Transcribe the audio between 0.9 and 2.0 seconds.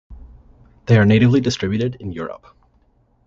are natively distributed